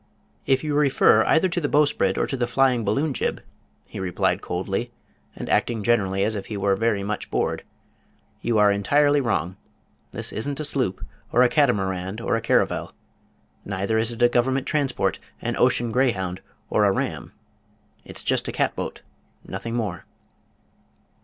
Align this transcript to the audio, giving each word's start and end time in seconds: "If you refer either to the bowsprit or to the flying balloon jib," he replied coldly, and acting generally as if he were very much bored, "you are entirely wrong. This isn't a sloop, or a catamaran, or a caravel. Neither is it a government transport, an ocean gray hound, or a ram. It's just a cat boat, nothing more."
"If 0.47 0.63
you 0.63 0.73
refer 0.73 1.23
either 1.25 1.47
to 1.47 1.61
the 1.61 1.69
bowsprit 1.69 2.17
or 2.17 2.25
to 2.25 2.35
the 2.35 2.47
flying 2.47 2.83
balloon 2.83 3.13
jib," 3.13 3.43
he 3.85 3.99
replied 3.99 4.41
coldly, 4.41 4.91
and 5.35 5.47
acting 5.47 5.83
generally 5.83 6.23
as 6.23 6.35
if 6.35 6.47
he 6.47 6.57
were 6.57 6.75
very 6.75 7.03
much 7.03 7.29
bored, 7.29 7.61
"you 8.41 8.57
are 8.57 8.71
entirely 8.71 9.21
wrong. 9.21 9.57
This 10.09 10.33
isn't 10.33 10.59
a 10.59 10.65
sloop, 10.65 11.05
or 11.31 11.43
a 11.43 11.49
catamaran, 11.49 12.19
or 12.19 12.35
a 12.35 12.41
caravel. 12.41 12.95
Neither 13.63 13.99
is 13.99 14.11
it 14.11 14.23
a 14.23 14.27
government 14.27 14.65
transport, 14.65 15.19
an 15.39 15.55
ocean 15.57 15.91
gray 15.91 16.09
hound, 16.13 16.41
or 16.71 16.83
a 16.83 16.91
ram. 16.91 17.33
It's 18.03 18.23
just 18.23 18.47
a 18.47 18.51
cat 18.51 18.75
boat, 18.75 19.03
nothing 19.47 19.75
more." 19.75 20.05